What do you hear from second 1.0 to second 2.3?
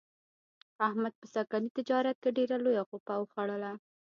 په سږني تجارت کې